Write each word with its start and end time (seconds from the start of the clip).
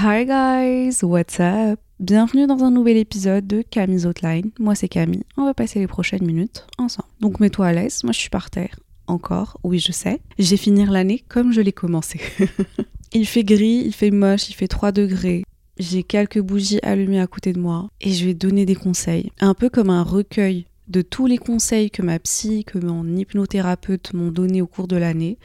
Hi 0.00 0.24
guys, 0.24 1.02
what's 1.02 1.40
up? 1.40 1.80
Bienvenue 1.98 2.46
dans 2.46 2.62
un 2.62 2.70
nouvel 2.70 2.96
épisode 2.96 3.48
de 3.48 3.62
Camille's 3.62 4.04
Outline. 4.04 4.52
Moi 4.60 4.76
c'est 4.76 4.86
Camille, 4.86 5.24
on 5.36 5.44
va 5.44 5.54
passer 5.54 5.80
les 5.80 5.88
prochaines 5.88 6.24
minutes 6.24 6.68
ensemble. 6.78 7.08
Donc 7.18 7.40
mets-toi 7.40 7.66
à 7.66 7.72
l'aise, 7.72 8.04
moi 8.04 8.12
je 8.12 8.18
suis 8.20 8.30
par 8.30 8.48
terre. 8.48 8.78
Encore, 9.08 9.58
oui 9.64 9.80
je 9.80 9.90
sais. 9.90 10.20
J'ai 10.38 10.56
finir 10.56 10.92
l'année 10.92 11.24
comme 11.28 11.52
je 11.52 11.60
l'ai 11.60 11.72
commencé. 11.72 12.20
il 13.12 13.26
fait 13.26 13.42
gris, 13.42 13.82
il 13.86 13.92
fait 13.92 14.12
moche, 14.12 14.48
il 14.50 14.54
fait 14.54 14.68
3 14.68 14.92
degrés. 14.92 15.42
J'ai 15.80 16.04
quelques 16.04 16.40
bougies 16.40 16.78
allumées 16.84 17.20
à 17.20 17.26
côté 17.26 17.52
de 17.52 17.58
moi 17.58 17.90
et 18.00 18.12
je 18.12 18.24
vais 18.24 18.34
donner 18.34 18.66
des 18.66 18.76
conseils. 18.76 19.32
Un 19.40 19.54
peu 19.54 19.68
comme 19.68 19.90
un 19.90 20.04
recueil 20.04 20.66
de 20.88 21.02
tous 21.02 21.26
les 21.26 21.38
conseils 21.38 21.90
que 21.90 22.02
ma 22.02 22.18
psy, 22.18 22.64
que 22.64 22.78
mon 22.78 23.04
hypnothérapeute 23.16 24.14
m'ont 24.14 24.30
donné 24.30 24.62
au 24.62 24.66
cours 24.66 24.88
de 24.88 24.96
l'année, 24.96 25.38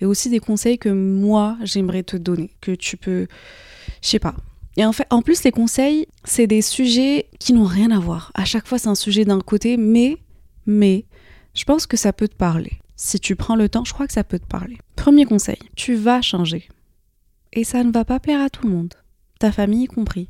et 0.00 0.04
aussi 0.04 0.28
des 0.28 0.40
conseils 0.40 0.78
que 0.78 0.88
moi 0.88 1.56
j'aimerais 1.62 2.02
te 2.02 2.16
donner, 2.16 2.50
que 2.60 2.72
tu 2.72 2.96
peux, 2.96 3.26
je 4.02 4.08
sais 4.08 4.18
pas. 4.18 4.34
Et 4.76 4.84
en 4.84 4.92
fait, 4.92 5.06
en 5.10 5.22
plus 5.22 5.42
les 5.44 5.50
conseils, 5.50 6.06
c'est 6.24 6.46
des 6.46 6.62
sujets 6.62 7.28
qui 7.38 7.52
n'ont 7.52 7.64
rien 7.64 7.90
à 7.90 7.98
voir. 7.98 8.30
À 8.34 8.44
chaque 8.44 8.66
fois, 8.66 8.78
c'est 8.78 8.88
un 8.88 8.94
sujet 8.94 9.24
d'un 9.24 9.40
côté, 9.40 9.76
mais, 9.76 10.18
mais, 10.66 11.04
je 11.54 11.64
pense 11.64 11.86
que 11.86 11.96
ça 11.96 12.12
peut 12.12 12.28
te 12.28 12.36
parler. 12.36 12.72
Si 12.96 13.18
tu 13.18 13.34
prends 13.34 13.56
le 13.56 13.68
temps, 13.68 13.84
je 13.84 13.92
crois 13.92 14.06
que 14.06 14.12
ça 14.12 14.24
peut 14.24 14.38
te 14.38 14.46
parler. 14.46 14.78
Premier 14.94 15.24
conseil, 15.24 15.58
tu 15.74 15.94
vas 15.94 16.22
changer. 16.22 16.68
Et 17.52 17.64
ça 17.64 17.82
ne 17.82 17.90
va 17.90 18.04
pas 18.04 18.20
plaire 18.20 18.40
à 18.40 18.50
tout 18.50 18.66
le 18.66 18.72
monde, 18.72 18.94
ta 19.38 19.50
famille 19.50 19.86
compris. 19.86 20.28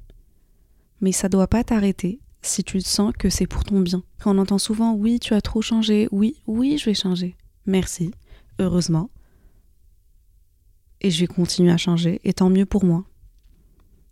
Mais 1.00 1.12
ça 1.12 1.28
doit 1.28 1.48
pas 1.48 1.64
t'arrêter 1.64 2.20
si 2.42 2.64
tu 2.64 2.80
sens 2.80 3.12
que 3.18 3.28
c'est 3.28 3.46
pour 3.46 3.64
ton 3.64 3.80
bien. 3.80 4.02
Quand 4.20 4.34
on 4.34 4.38
entend 4.38 4.58
souvent 4.58 4.94
oui, 4.94 5.20
tu 5.20 5.34
as 5.34 5.40
trop 5.40 5.62
changé, 5.62 6.08
oui, 6.12 6.36
oui, 6.46 6.78
je 6.78 6.86
vais 6.86 6.94
changer. 6.94 7.36
Merci, 7.66 8.12
heureusement. 8.58 9.10
Et 11.02 11.10
je 11.10 11.20
vais 11.20 11.26
continuer 11.26 11.72
à 11.72 11.76
changer, 11.76 12.20
et 12.24 12.32
tant 12.32 12.50
mieux 12.50 12.66
pour 12.66 12.84
moi. 12.84 13.04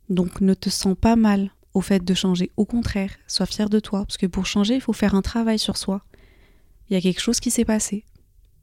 Donc 0.08 0.40
ne 0.40 0.54
te 0.54 0.70
sens 0.70 0.96
pas 0.98 1.16
mal 1.16 1.50
au 1.74 1.80
fait 1.80 2.04
de 2.04 2.14
changer. 2.14 2.50
Au 2.56 2.64
contraire, 2.64 3.12
sois 3.26 3.46
fier 3.46 3.68
de 3.68 3.80
toi, 3.80 4.04
parce 4.04 4.16
que 4.16 4.26
pour 4.26 4.46
changer, 4.46 4.74
il 4.76 4.80
faut 4.80 4.92
faire 4.92 5.14
un 5.14 5.22
travail 5.22 5.58
sur 5.58 5.76
soi. 5.76 6.02
Il 6.88 6.94
y 6.94 6.96
a 6.96 7.00
quelque 7.00 7.20
chose 7.20 7.40
qui 7.40 7.50
s'est 7.50 7.64
passé, 7.64 8.04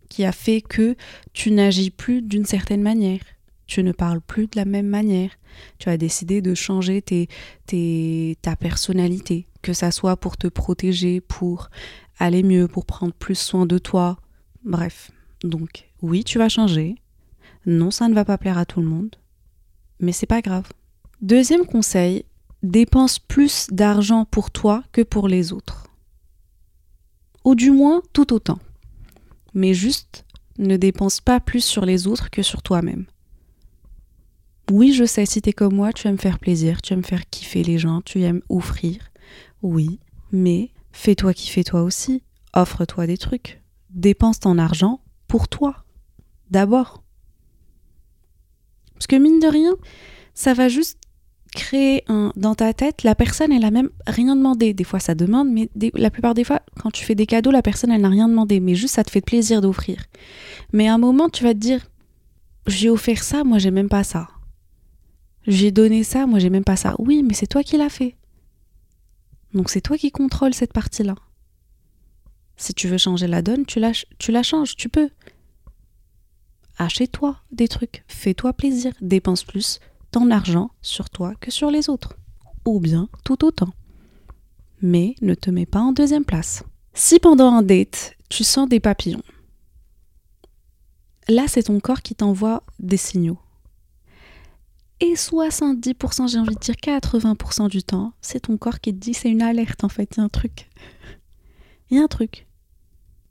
qui 0.10 0.26
a 0.26 0.32
fait 0.32 0.62
que 0.62 0.96
tu 1.34 1.52
n'agis 1.52 1.92
plus 1.92 2.22
d'une 2.22 2.46
certaine 2.46 2.82
manière. 2.82 3.22
Tu 3.68 3.84
ne 3.84 3.92
parles 3.92 4.22
plus 4.22 4.46
de 4.48 4.56
la 4.56 4.66
même 4.66 4.88
manière. 4.88 5.32
Tu 5.80 5.90
as 5.90 5.98
décidé 5.98 6.42
de 6.42 6.54
changer 6.54 7.02
tes, 7.02 8.38
ta 8.42 8.56
personnalité, 8.56 9.48
que 9.62 9.74
ça 9.74 9.92
soit 9.92 10.18
pour 10.18 10.38
te 10.38 10.48
protéger, 10.48 11.22
pour 11.22 11.70
aller 12.20 12.44
mieux, 12.44 12.68
pour 12.68 12.86
prendre 12.86 13.14
plus 13.14 13.38
soin 13.38 13.66
de 13.66 13.78
toi. 13.78 14.20
Bref. 14.64 15.12
Donc, 15.44 15.90
oui, 16.02 16.24
tu 16.24 16.38
vas 16.38 16.50
changer. 16.50 16.96
Non, 17.66 17.92
ça 17.92 18.08
ne 18.08 18.14
va 18.14 18.26
pas 18.26 18.38
plaire 18.38 18.58
à 18.58 18.66
tout 18.66 18.82
le 18.82 18.88
monde. 18.88 19.16
Mais 20.00 20.12
c'est 20.12 20.26
pas 20.28 20.42
grave. 20.42 20.70
Deuxième 21.22 21.66
conseil, 21.66 22.26
dépense 22.62 23.20
plus 23.20 23.68
d'argent 23.72 24.26
pour 24.26 24.52
toi 24.52 24.84
que 24.92 25.02
pour 25.02 25.28
les 25.28 25.54
autres. 25.54 25.88
Ou 27.44 27.56
du 27.56 27.72
moins 27.72 28.02
tout 28.12 28.34
autant. 28.34 28.60
Mais 29.54 29.74
juste, 29.74 30.26
ne 30.58 30.78
dépense 30.78 31.22
pas 31.22 31.40
plus 31.40 31.64
sur 31.64 31.86
les 31.86 32.08
autres 32.08 32.30
que 32.30 32.42
sur 32.42 32.62
toi-même. 32.62 33.06
Oui, 34.72 34.94
je 34.94 35.06
sais, 35.06 35.26
si 35.26 35.42
t'es 35.42 35.54
comme 35.54 35.76
moi, 35.76 35.94
tu 35.94 36.08
aimes 36.08 36.18
faire 36.18 36.40
plaisir, 36.40 36.82
tu 36.82 36.94
aimes 36.94 37.04
faire 37.04 37.30
kiffer 37.30 37.64
les 37.64 37.78
gens, 37.78 38.02
tu 38.02 38.22
aimes 38.24 38.42
offrir. 38.50 39.12
Oui, 39.62 40.00
mais 40.32 40.72
fais-toi 40.92 41.34
kiffer 41.34 41.64
toi 41.64 41.84
aussi. 41.84 42.24
Offre-toi 42.54 43.06
des 43.06 43.18
trucs. 43.18 43.62
Dépense 43.92 44.40
ton 44.40 44.58
argent 44.58 45.02
pour 45.28 45.48
toi. 45.48 45.86
D'abord. 46.50 47.04
Parce 48.94 49.08
que 49.08 49.16
mine 49.16 49.40
de 49.40 49.48
rien, 49.48 49.76
ça 50.34 50.54
va 50.54 50.68
juste 50.68 51.00
créer 51.56 52.04
un 52.08 52.32
dans 52.36 52.54
ta 52.54 52.74
tête, 52.74 53.02
la 53.02 53.16
personne 53.16 53.52
elle 53.52 53.66
a 53.66 53.72
même 53.72 53.90
rien 54.06 54.36
demandé. 54.36 54.74
Des 54.76 54.84
fois 54.84 55.00
ça 55.00 55.16
demande, 55.16 55.50
mais 55.50 55.70
la 55.96 56.12
plupart 56.12 56.36
des 56.36 56.44
fois 56.44 56.62
quand 56.80 56.92
tu 56.92 57.04
fais 57.04 57.16
des 57.16 57.26
cadeaux, 57.26 57.50
la 57.50 57.64
personne 57.64 57.92
elle 57.92 58.02
n'a 58.02 58.10
rien 58.10 58.30
demandé, 58.30 58.60
mais 58.60 58.76
juste 58.76 58.96
ça 58.96 59.04
te 59.04 59.10
fait 59.10 59.22
plaisir 59.22 59.62
d'offrir. 59.62 60.04
Mais 60.74 60.88
à 60.88 60.94
un 60.94 60.98
moment 61.00 61.30
tu 61.30 61.44
vas 61.44 61.54
te 61.54 61.60
dire, 61.60 61.90
j'ai 62.68 62.90
offert 62.90 63.24
ça, 63.24 63.44
moi 63.44 63.58
j'ai 63.58 63.72
même 63.72 63.90
pas 63.90 64.04
ça. 64.04 64.28
J'ai 65.48 65.72
donné 65.72 66.04
ça, 66.04 66.28
moi 66.28 66.38
j'ai 66.40 66.50
même 66.50 66.64
pas 66.64 66.76
ça. 66.76 66.96
Oui, 67.00 67.24
mais 67.24 67.34
c'est 67.34 67.48
toi 67.48 67.64
qui 67.64 67.78
l'as 67.78 67.90
fait. 67.90 68.16
Donc 69.54 69.70
c'est 69.70 69.82
toi 69.82 69.98
qui 69.98 70.12
contrôles 70.12 70.54
cette 70.54 70.74
partie-là. 70.74 71.16
Si 72.58 72.74
tu 72.74 72.88
veux 72.88 72.98
changer 72.98 73.28
la 73.28 73.42
donne, 73.42 73.66
tu 73.66 73.80
la, 73.80 73.92
tu 74.18 74.32
la 74.32 74.44
changes, 74.44 74.76
tu 74.76 74.90
peux. 74.90 75.10
Achète-toi 76.78 77.38
des 77.52 77.68
trucs, 77.68 78.04
fais-toi 78.08 78.54
plaisir, 78.54 78.94
dépense 79.02 79.44
plus 79.44 79.80
ton 80.16 80.32
argent 80.32 80.72
sur 80.82 81.10
toi 81.10 81.34
que 81.42 81.52
sur 81.52 81.70
les 81.70 81.90
autres. 81.90 82.16
Ou 82.66 82.80
bien 82.80 83.10
tout 83.26 83.44
autant. 83.44 83.74
Mais 84.82 85.16
ne 85.22 85.36
te 85.36 85.50
mets 85.50 85.66
pas 85.66 85.82
en 85.82 85.92
deuxième 85.92 86.24
place. 86.24 86.64
Si 86.94 87.20
pendant 87.20 87.52
un 87.52 87.62
date, 87.62 88.16
tu 88.30 88.46
sens 88.46 88.70
des 88.70 88.80
papillons, 88.80 89.24
là 91.28 91.50
c'est 91.50 91.64
ton 91.64 91.82
corps 91.82 92.02
qui 92.02 92.16
t'envoie 92.16 92.64
des 92.80 92.96
signaux. 92.96 93.40
Et 95.02 95.16
70%, 95.16 96.30
j'ai 96.30 96.40
envie 96.40 96.56
de 96.56 96.60
dire 96.62 96.76
80% 96.76 97.68
du 97.68 97.84
temps, 97.84 98.14
c'est 98.22 98.40
ton 98.40 98.56
corps 98.56 98.80
qui 98.80 98.94
te 98.94 99.00
dit 99.00 99.14
c'est 99.14 99.30
une 99.30 99.42
alerte 99.42 99.84
en 99.84 99.90
fait, 99.90 100.16
il 100.16 100.20
y 100.20 100.22
a 100.22 100.24
un 100.24 100.30
truc. 100.30 100.70
Il 101.90 101.98
y 101.98 102.00
a 102.00 102.04
un 102.04 102.08
truc. 102.08 102.48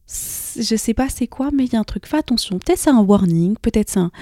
Je 0.06 0.76
sais 0.76 0.92
pas 0.92 1.08
c'est 1.08 1.28
quoi, 1.28 1.48
mais 1.50 1.64
il 1.64 1.72
y 1.72 1.76
a 1.76 1.80
un 1.80 1.84
truc. 1.84 2.06
Fais 2.06 2.18
attention. 2.18 2.58
Peut-être 2.58 2.78
c'est 2.78 2.90
un 2.90 3.00
warning, 3.00 3.56
peut-être 3.56 3.88
c'est 3.88 4.00
un. 4.00 4.12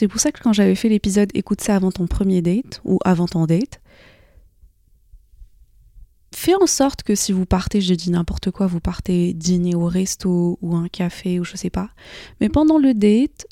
C'est 0.00 0.08
pour 0.08 0.18
ça 0.18 0.32
que 0.32 0.40
quand 0.42 0.54
j'avais 0.54 0.76
fait 0.76 0.88
l'épisode 0.88 1.28
Écoute 1.34 1.60
ça 1.60 1.76
avant 1.76 1.92
ton 1.92 2.06
premier 2.06 2.40
date 2.40 2.80
ou 2.86 2.98
avant 3.04 3.26
ton 3.28 3.44
date, 3.44 3.82
fais 6.34 6.54
en 6.54 6.66
sorte 6.66 7.02
que 7.02 7.14
si 7.14 7.32
vous 7.32 7.44
partez, 7.44 7.82
je 7.82 7.92
dis 7.92 8.10
n'importe 8.10 8.50
quoi, 8.50 8.66
vous 8.66 8.80
partez 8.80 9.34
dîner 9.34 9.74
au 9.74 9.84
resto 9.84 10.58
ou 10.62 10.74
un 10.74 10.88
café 10.88 11.38
ou 11.38 11.44
je 11.44 11.54
sais 11.54 11.68
pas, 11.68 11.90
mais 12.40 12.48
pendant 12.48 12.78
le 12.78 12.94
date, 12.94 13.46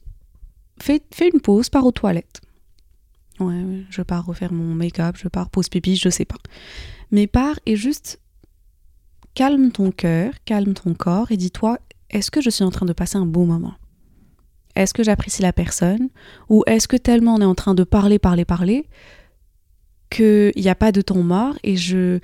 fais, 0.81 1.03
fais 1.13 1.29
une 1.29 1.43
pause, 1.43 1.69
pars 1.69 1.85
aux 1.85 1.93
toilettes. 1.93 2.41
Ouais, 3.41 3.85
je 3.91 4.01
pars 4.01 4.25
refaire 4.25 4.55
mon 4.55 4.75
make-up, 4.75 5.19
je 5.19 5.29
pars 5.29 5.51
pause 5.51 5.69
pipi, 5.69 5.97
je 5.97 6.09
sais 6.09 6.25
pas. 6.25 6.39
Mais 7.11 7.27
pars 7.27 7.61
et 7.67 7.77
juste 7.77 8.21
calme 9.35 9.71
ton 9.71 9.91
cœur, 9.91 10.33
calme 10.47 10.73
ton 10.73 10.95
corps 10.95 11.31
et 11.31 11.37
dis-toi, 11.37 11.79
est-ce 12.09 12.31
que 12.31 12.41
je 12.41 12.49
suis 12.49 12.65
en 12.65 12.71
train 12.71 12.87
de 12.87 12.95
passer 12.95 13.19
un 13.19 13.27
bon 13.27 13.45
moment? 13.45 13.75
Est-ce 14.75 14.95
que 14.95 15.03
j'apprécie 15.03 15.43
la 15.43 15.53
personne? 15.53 16.09
Ou 16.49 16.63
est-ce 16.67 16.89
que 16.89 16.97
tellement 16.97 17.35
on 17.35 17.41
est 17.41 17.45
en 17.45 17.55
train 17.55 17.75
de 17.75 17.85
parler, 17.85 18.19
parler, 18.19 18.45
parler, 18.45 18.89
qu'il 20.11 20.53
n'y 20.57 20.69
a 20.69 20.75
pas 20.75 20.93
de 20.93 21.01
temps 21.01 21.23
mort 21.23 21.57
et 21.63 21.77
je 21.77 22.21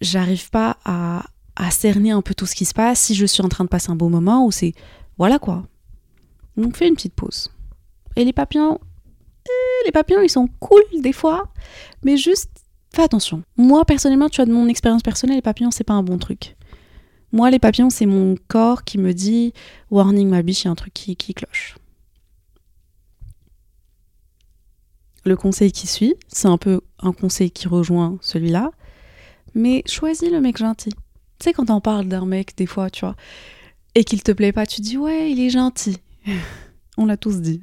j'arrive 0.00 0.50
pas 0.50 0.76
à, 0.84 1.24
à 1.56 1.70
cerner 1.70 2.10
un 2.10 2.20
peu 2.20 2.34
tout 2.34 2.46
ce 2.46 2.54
qui 2.54 2.66
se 2.66 2.74
passe, 2.74 3.00
si 3.00 3.14
je 3.14 3.24
suis 3.24 3.42
en 3.42 3.48
train 3.48 3.64
de 3.64 3.70
passer 3.70 3.90
un 3.90 3.96
bon 3.96 4.10
moment 4.10 4.44
ou 4.44 4.52
c'est... 4.52 4.74
Voilà 5.16 5.38
quoi. 5.38 5.64
Donc 6.56 6.76
fais 6.76 6.86
une 6.86 6.94
petite 6.94 7.14
pause. 7.14 7.50
Et 8.16 8.24
les 8.24 8.34
papillons, 8.34 8.78
les 9.84 9.92
papillons, 9.92 10.22
ils 10.22 10.30
sont 10.30 10.48
cool 10.60 10.82
des 11.00 11.12
fois, 11.12 11.48
mais 12.02 12.16
juste 12.16 12.50
fais 12.94 13.02
attention. 13.02 13.42
Moi, 13.56 13.84
personnellement, 13.84 14.28
tu 14.28 14.40
as 14.40 14.46
de 14.46 14.52
mon 14.52 14.68
expérience 14.68 15.02
personnelle, 15.02 15.36
les 15.36 15.42
papillons, 15.42 15.70
c'est 15.70 15.84
pas 15.84 15.94
un 15.94 16.02
bon 16.02 16.18
truc. 16.18 16.55
Moi, 17.32 17.50
les 17.50 17.58
papillons, 17.58 17.90
c'est 17.90 18.06
mon 18.06 18.36
corps 18.48 18.84
qui 18.84 18.98
me 18.98 19.12
dit 19.12 19.52
Warning, 19.90 20.28
ma 20.28 20.42
biche, 20.42 20.62
il 20.62 20.66
y 20.66 20.68
a 20.68 20.70
un 20.70 20.76
truc 20.76 20.94
qui, 20.94 21.16
qui 21.16 21.34
cloche. 21.34 21.76
Le 25.24 25.36
conseil 25.36 25.72
qui 25.72 25.86
suit, 25.86 26.14
c'est 26.28 26.46
un 26.46 26.56
peu 26.56 26.80
un 27.00 27.12
conseil 27.12 27.50
qui 27.50 27.66
rejoint 27.66 28.16
celui-là, 28.20 28.70
mais 29.54 29.82
choisis 29.86 30.30
le 30.30 30.40
mec 30.40 30.56
gentil. 30.56 30.90
Tu 30.90 31.44
sais, 31.44 31.52
quand 31.52 31.68
on 31.70 31.80
parle 31.80 32.06
d'un 32.06 32.26
mec, 32.26 32.56
des 32.56 32.66
fois, 32.66 32.90
tu 32.90 33.00
vois, 33.00 33.16
et 33.96 34.04
qu'il 34.04 34.22
te 34.22 34.30
plaît 34.30 34.52
pas, 34.52 34.66
tu 34.66 34.80
dis 34.80 34.96
Ouais, 34.96 35.30
il 35.32 35.40
est 35.40 35.50
gentil. 35.50 35.98
on 36.96 37.06
l'a 37.06 37.16
tous 37.16 37.40
dit. 37.40 37.60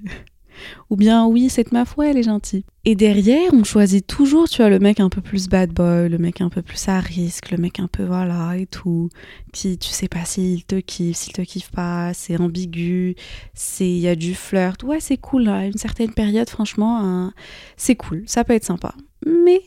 Ou 0.90 0.96
bien 0.96 1.26
oui, 1.26 1.50
cette 1.50 1.72
meuf, 1.72 1.98
ouais, 1.98 2.10
elle 2.10 2.18
est 2.18 2.24
gentille. 2.24 2.64
Et 2.86 2.96
derrière, 2.96 3.54
on 3.54 3.64
choisit 3.64 4.06
toujours, 4.06 4.50
tu 4.50 4.58
vois, 4.58 4.70
le 4.70 4.80
mec 4.80 5.00
un 5.00 5.10
peu 5.10 5.22
plus 5.22 5.48
bad 5.48 5.72
boy, 5.72 6.10
le 6.10 6.18
mec 6.18 6.42
un 6.42 6.50
peu 6.50 6.62
plus 6.62 6.88
à 6.88 7.00
risque, 7.00 7.52
le 7.52 7.58
mec 7.58 7.80
un 7.80 7.88
peu 7.88 8.04
voilà 8.04 8.58
et 8.58 8.66
tout. 8.66 9.10
Qui, 9.52 9.78
tu 9.78 9.90
sais 9.90 10.08
pas 10.08 10.26
s'il 10.26 10.66
te 10.66 10.80
kiffe, 10.80 11.18
s'il 11.18 11.34
te 11.34 11.42
kiffe 11.42 11.72
pas, 11.72 12.14
c'est 12.14 12.40
ambigu, 12.40 13.16
c'est 13.54 13.90
il 13.90 14.00
y 14.00 14.08
a 14.08 14.16
du 14.16 14.36
flirt. 14.36 14.84
Ouais, 14.84 15.00
c'est 15.00 15.18
cool, 15.18 15.48
à 15.48 15.66
une 15.66 15.78
certaine 15.78 16.14
période, 16.14 16.50
franchement, 16.50 17.32
c'est 17.78 17.96
cool, 17.96 18.24
ça 18.28 18.44
peut 18.44 18.54
être 18.54 18.66
sympa. 18.66 18.94
Mais, 19.26 19.62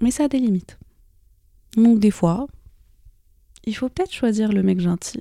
mais 0.00 0.10
ça 0.10 0.24
a 0.24 0.28
des 0.28 0.38
limites. 0.38 0.78
Donc 1.76 1.98
des 1.98 2.10
fois, 2.10 2.46
il 3.64 3.76
faut 3.76 3.88
peut-être 3.88 4.12
choisir 4.12 4.52
le 4.52 4.62
mec 4.62 4.80
gentil. 4.80 5.20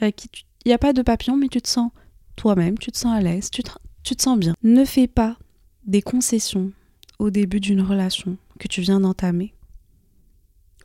Avec 0.00 0.16
qui 0.16 0.28
il 0.64 0.68
n'y 0.68 0.74
a 0.74 0.78
pas 0.78 0.92
de 0.92 1.02
papillon, 1.02 1.36
mais 1.36 1.48
tu 1.48 1.62
te 1.62 1.68
sens 1.68 1.90
toi-même, 2.38 2.78
tu 2.78 2.90
te 2.90 2.96
sens 2.96 3.14
à 3.14 3.20
l'aise, 3.20 3.50
tu 3.50 3.62
te, 3.62 4.22
sens 4.22 4.38
bien. 4.38 4.54
Ne 4.62 4.84
fais 4.84 5.08
pas 5.08 5.36
des 5.84 6.00
concessions 6.00 6.72
au 7.18 7.30
début 7.30 7.60
d'une 7.60 7.82
relation 7.82 8.38
que 8.58 8.68
tu 8.68 8.80
viens 8.80 9.00
d'entamer. 9.00 9.54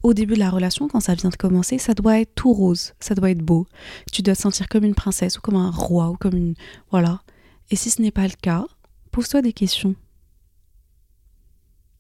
Au 0.01 0.13
début 0.13 0.33
de 0.33 0.39
la 0.39 0.49
relation, 0.49 0.89
quand 0.89 0.99
ça 0.99 1.15
vient 1.15 1.29
de 1.29 1.35
commencer, 1.35 1.77
ça 1.77 1.93
doit 1.93 2.19
être 2.19 2.35
tout 2.35 2.51
rose, 2.51 2.93
ça 2.99 3.15
doit 3.15 3.29
être 3.29 3.43
beau. 3.43 3.67
Tu 4.11 4.21
dois 4.21 4.35
te 4.35 4.41
sentir 4.41 4.67
comme 4.67 4.83
une 4.83 4.95
princesse 4.95 5.37
ou 5.37 5.41
comme 5.41 5.55
un 5.55 5.71
roi 5.71 6.09
ou 6.09 6.17
comme 6.17 6.35
une... 6.35 6.55
Voilà. 6.91 7.21
Et 7.69 7.77
si 7.77 7.89
ce 7.89 8.01
n'est 8.01 8.11
pas 8.11 8.27
le 8.27 8.33
cas, 8.41 8.65
pose-toi 9.11 9.41
des 9.41 9.53
questions. 9.53 9.95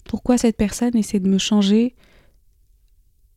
Pourquoi 0.03 0.37
cette 0.37 0.57
personne 0.57 0.97
essaie 0.97 1.19
de 1.19 1.29
me 1.29 1.37
changer 1.37 1.95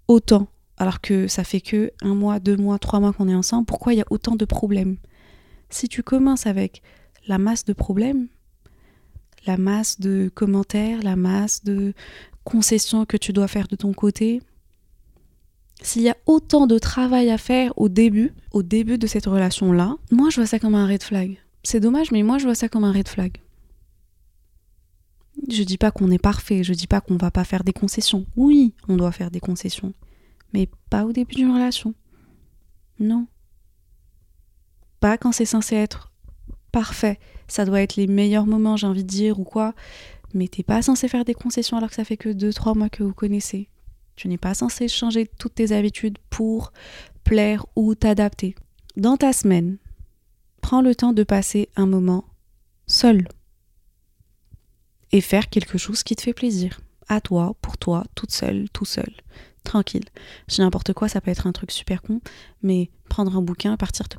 autant 0.09 0.49
alors 0.79 1.01
que 1.01 1.29
ça 1.29 1.45
fait 1.45 1.61
que 1.61 1.93
un 2.03 2.15
mois, 2.15 2.41
deux 2.41 2.57
mois, 2.57 2.79
trois 2.79 3.01
mois 3.01 3.13
qu'on 3.13 3.29
est 3.29 3.35
ensemble? 3.35 3.67
Pourquoi 3.67 3.93
il 3.93 3.99
y 3.99 4.03
a 4.03 4.07
autant 4.11 4.35
de 4.35 4.45
problèmes? 4.45 4.97
Si 5.71 5.89
tu 5.89 6.03
commences 6.03 6.47
avec 6.47 6.83
la 7.27 7.39
masse 7.39 7.65
de 7.65 7.73
problèmes, 7.73 8.29
la 9.47 9.57
masse 9.57 10.01
de 10.01 10.31
commentaires, 10.35 11.03
la 11.03 11.17
masse 11.17 11.65
de 11.65 11.93
concessions 12.45 13.05
que 13.05 13.17
tu 13.17 13.33
dois 13.33 13.49
faire 13.49 13.69
de 13.69 13.77
ton 13.77 13.93
côté. 13.93 14.41
S'il 15.83 16.03
y 16.03 16.09
a 16.09 16.17
autant 16.27 16.67
de 16.67 16.79
travail 16.79 17.31
à 17.31 17.39
faire 17.39 17.73
au 17.77 17.89
début, 17.89 18.33
au 18.53 18.63
début 18.63 18.99
de 18.99 19.07
cette 19.07 19.27
relation-là, 19.27 19.97
moi 20.11 20.31
je 20.31 20.37
vois 20.37 20.47
ça 20.47 20.59
comme 20.59 20.75
un 20.75 20.87
red 20.87 21.03
flag. 21.03 21.39
C'est 21.63 21.81
dommage, 21.81 22.13
mais 22.13 22.23
moi 22.23 22.39
je 22.39 22.45
vois 22.45 22.55
ça 22.55 22.69
comme 22.69 22.85
un 22.85 22.93
red 22.93 23.09
flag. 23.09 23.37
Je 25.51 25.63
dis 25.63 25.77
pas 25.77 25.91
qu'on 25.91 26.11
est 26.11 26.23
parfait, 26.23 26.65
je 26.65 26.73
dis 26.73 26.87
pas 26.87 27.01
qu'on 27.01 27.17
va 27.17 27.31
pas 27.31 27.45
faire 27.45 27.63
des 27.63 27.73
concessions. 27.73 28.25
Oui, 28.37 28.75
on 28.89 28.97
doit 28.97 29.13
faire 29.13 29.31
des 29.31 29.41
concessions, 29.41 29.93
mais 30.53 30.69
pas 30.89 31.05
au 31.05 31.13
début 31.13 31.35
d'une 31.35 31.53
relation. 31.53 31.95
Non. 32.99 33.27
Pas 35.01 35.19
quand 35.19 35.33
c'est 35.33 35.45
censé 35.45 35.77
être 35.77 36.13
parfait. 36.73 37.19
Ça 37.49 37.65
doit 37.65 37.81
être 37.81 37.97
les 37.97 38.07
meilleurs 38.07 38.47
moments, 38.47 38.77
j'ai 38.77 38.87
envie 38.87 39.05
de 39.05 39.09
dire, 39.09 39.39
ou 39.39 39.45
quoi. 39.45 39.75
Mais 40.35 40.49
t'es 40.49 40.63
pas 40.63 40.83
censé 40.83 41.09
faire 41.09 41.25
des 41.25 41.35
concessions 41.35 41.77
alors 41.77 41.89
que 41.89 41.95
ça 41.95 42.05
fait 42.05 42.17
que 42.17 42.29
2-3 42.29 42.77
mois 42.77 42.89
que 42.89 43.03
vous 43.03 43.15
connaissez. 43.15 43.69
Tu 44.17 44.29
n'es 44.29 44.39
pas 44.39 44.55
censé 44.55 44.89
changer 44.89 45.27
toutes 45.39 45.55
tes 45.55 45.73
habitudes 45.73 46.19
pour 46.31 46.73
plaire 47.25 47.67
ou 47.77 47.95
t'adapter. 47.95 48.55
Dans 48.97 49.17
ta 49.17 49.33
semaine, 49.33 49.79
prends 50.61 50.81
le 50.81 50.95
temps 50.95 51.13
de 51.13 51.23
passer 51.23 51.69
un 51.77 51.87
moment 51.87 52.25
seul 52.87 53.29
et 55.13 55.21
faire 55.21 55.49
quelque 55.49 55.79
chose 55.79 56.03
qui 56.03 56.17
te 56.17 56.23
fait 56.23 56.35
plaisir. 56.35 56.81
À 57.09 57.21
toi, 57.21 57.55
pour 57.61 57.79
toi, 57.79 58.05
toute 58.15 58.33
seule, 58.33 58.69
tout 58.71 58.85
seul 58.85 59.13
tranquille. 59.67 60.05
Je 60.49 60.63
n'importe 60.63 60.93
quoi, 60.95 61.09
ça 61.09 61.21
peut 61.21 61.31
être 61.31 61.47
un 61.47 61.53
truc 61.53 61.71
super 61.71 62.01
con, 62.01 62.21
mais 62.63 62.91
prendre 63.09 63.37
un 63.37 63.43
bouquin, 63.43 63.77
partir 63.77 64.09
te, 64.09 64.17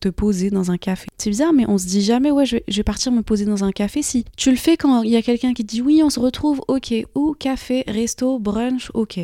te 0.00 0.08
poser 0.08 0.50
dans 0.50 0.70
un 0.70 0.78
café. 0.78 1.06
C'est 1.18 1.30
bizarre, 1.30 1.52
mais 1.52 1.68
on 1.68 1.78
se 1.78 1.86
dit 1.86 2.02
jamais, 2.02 2.30
ouais, 2.30 2.46
je 2.46 2.56
vais, 2.68 2.82
partir 2.82 3.12
me 3.12 3.22
poser 3.22 3.44
dans 3.44 3.64
un 3.64 3.72
café. 3.72 4.02
Si 4.02 4.24
tu 4.36 4.50
le 4.50 4.56
fais 4.56 4.76
quand 4.76 5.02
il 5.02 5.10
y 5.10 5.16
a 5.16 5.22
quelqu'un 5.22 5.54
qui 5.54 5.64
dit 5.64 5.82
oui, 5.82 6.00
on 6.02 6.10
se 6.10 6.18
retrouve, 6.18 6.60
ok, 6.68 6.92
ou 7.14 7.34
café, 7.38 7.84
resto, 7.86 8.38
brunch, 8.38 8.90
ok. 8.94 9.20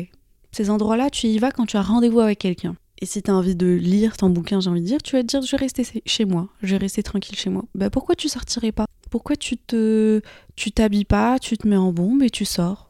Ces 0.51 0.69
endroits-là, 0.69 1.09
tu 1.09 1.27
y 1.27 1.37
vas 1.37 1.51
quand 1.51 1.65
tu 1.65 1.75
as 1.75 1.81
rendez-vous 1.81 2.21
avec 2.21 2.39
quelqu'un. 2.39 2.75
Et 3.01 3.05
si 3.05 3.21
tu 3.21 3.29
as 3.29 3.35
envie 3.35 3.55
de 3.55 3.67
lire 3.67 4.15
ton 4.15 4.29
bouquin, 4.29 4.61
j'ai 4.61 4.69
envie 4.69 4.81
de 4.81 4.85
dire, 4.85 5.01
tu 5.03 5.17
vas 5.17 5.21
te 5.21 5.27
dire, 5.27 5.41
je 5.41 5.51
vais 5.51 5.57
rester 5.57 5.85
chez 6.05 6.25
moi, 6.25 6.47
je 6.61 6.71
vais 6.71 6.77
rester 6.77 7.03
tranquille 7.03 7.37
chez 7.37 7.49
moi. 7.49 7.65
Bah 7.75 7.89
pourquoi 7.89 8.15
tu 8.15 8.29
sortirais 8.29 8.71
pas? 8.71 8.85
Pourquoi 9.09 9.35
tu 9.35 9.57
te, 9.57 10.21
tu 10.55 10.71
t'habilles 10.71 11.05
pas, 11.05 11.37
tu 11.39 11.57
te 11.57 11.67
mets 11.67 11.75
en 11.75 11.91
bombe 11.91 12.23
et 12.23 12.29
tu 12.29 12.45
sors? 12.45 12.87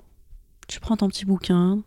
Tu 0.67 0.79
prends 0.79 0.97
ton 0.97 1.07
petit 1.07 1.25
bouquin, 1.25 1.83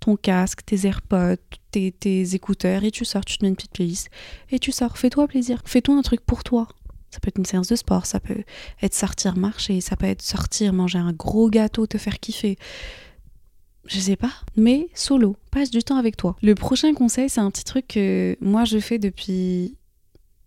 ton 0.00 0.16
casque, 0.16 0.64
tes 0.64 0.86
AirPods, 0.86 1.36
tes, 1.70 2.34
écouteurs 2.34 2.84
et 2.84 2.90
tu 2.90 3.04
sors, 3.04 3.24
tu 3.24 3.38
te 3.38 3.44
mets 3.44 3.50
une 3.50 3.56
petite 3.56 3.72
playlist 3.72 4.08
et 4.50 4.58
tu 4.58 4.72
sors. 4.72 4.98
Fais-toi 4.98 5.28
plaisir. 5.28 5.62
Fais-toi 5.64 5.94
un 5.94 6.02
truc 6.02 6.22
pour 6.22 6.42
toi. 6.42 6.68
Ça 7.10 7.20
peut 7.20 7.28
être 7.28 7.38
une 7.38 7.44
séance 7.44 7.68
de 7.68 7.76
sport, 7.76 8.06
ça 8.06 8.20
peut 8.20 8.44
être 8.82 8.94
sortir 8.94 9.36
marcher, 9.36 9.80
ça 9.80 9.96
peut 9.96 10.06
être 10.06 10.22
sortir 10.22 10.72
manger 10.72 10.98
un 10.98 11.12
gros 11.12 11.50
gâteau, 11.50 11.86
te 11.86 11.98
faire 11.98 12.20
kiffer. 12.20 12.56
Je 13.84 13.98
sais 13.98 14.14
pas, 14.16 14.32
mais 14.56 14.88
solo, 14.94 15.36
passe 15.50 15.70
du 15.70 15.82
temps 15.82 15.96
avec 15.96 16.16
toi. 16.16 16.36
Le 16.40 16.54
prochain 16.54 16.94
conseil, 16.94 17.28
c'est 17.28 17.40
un 17.40 17.50
petit 17.50 17.64
truc 17.64 17.88
que 17.88 18.36
moi 18.40 18.64
je 18.64 18.78
fais 18.78 18.98
depuis 18.98 19.76